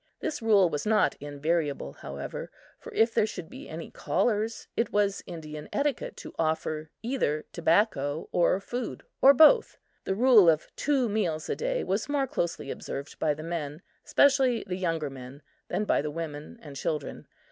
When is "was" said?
0.67-0.83, 4.91-5.21, 11.83-12.09